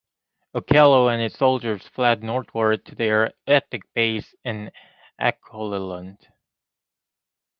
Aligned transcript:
Okello 0.55 1.13
and 1.13 1.21
his 1.21 1.35
soldiers 1.35 1.87
fled 1.89 2.23
northward 2.23 2.83
to 2.85 2.95
their 2.95 3.33
ethnic 3.45 3.83
base 3.93 4.33
in 4.43 4.71
Acholiland. 5.19 6.17